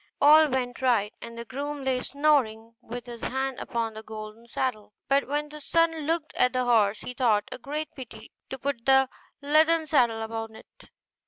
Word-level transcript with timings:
All 0.19 0.49
went 0.49 0.81
right, 0.81 1.13
and 1.21 1.37
the 1.37 1.45
groom 1.45 1.83
lay 1.83 1.99
snoring 2.01 2.73
with 2.81 3.05
his 3.05 3.21
hand 3.21 3.59
upon 3.59 3.93
the 3.93 4.01
golden 4.01 4.47
saddle. 4.47 4.93
But 5.07 5.27
when 5.27 5.49
the 5.49 5.61
son 5.61 5.93
looked 6.07 6.33
at 6.33 6.53
the 6.53 6.63
horse, 6.65 7.01
he 7.01 7.13
thought 7.13 7.43
it 7.51 7.53
a 7.53 7.57
great 7.59 7.93
pity 7.93 8.31
to 8.49 8.57
put 8.57 8.87
the 8.87 9.09
leathern 9.43 9.85
saddle 9.85 10.23
upon 10.23 10.55
it. 10.55 10.89